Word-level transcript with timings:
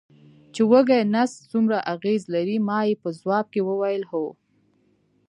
چې 0.53 0.61
وږی 0.71 1.01
نس 1.13 1.31
څومره 1.51 1.77
اغېز 1.93 2.21
لري، 2.35 2.57
ما 2.67 2.79
یې 2.87 2.95
په 3.01 3.09
ځواب 3.19 3.45
کې 3.53 3.61
وویل: 3.67 4.03
هو. 4.11 4.25